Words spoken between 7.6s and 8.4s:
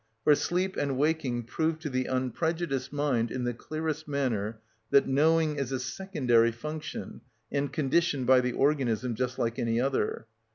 conditioned